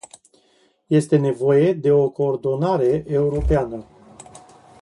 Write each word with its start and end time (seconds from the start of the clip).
Este 0.99 1.15
nevoie 1.19 1.73
de 1.73 1.91
o 1.91 2.09
coordonare 2.09 3.03
europeană. 3.07 3.85